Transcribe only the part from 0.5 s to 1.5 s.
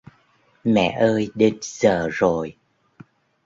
Mẹ ơi